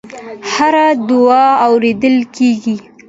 هره 0.53 0.85
دعا 1.09 1.45
اورېدل 1.67 2.17
کېږي. 2.35 2.75